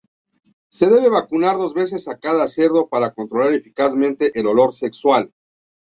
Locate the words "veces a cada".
1.75-2.47